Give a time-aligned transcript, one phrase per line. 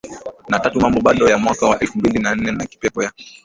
[0.49, 3.11] na tatu Mambo Bado ya mwaka wa elfu mbili na nne na Kipepo ya